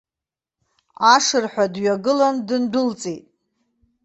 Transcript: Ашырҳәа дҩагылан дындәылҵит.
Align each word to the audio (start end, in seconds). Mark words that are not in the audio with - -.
Ашырҳәа 1.13 1.65
дҩагылан 1.73 2.35
дындәылҵит. 2.47 3.23